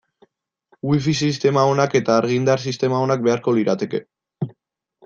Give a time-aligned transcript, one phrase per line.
[0.91, 4.03] Wifi sistema onak eta argindar sistema onak beharko lirateke.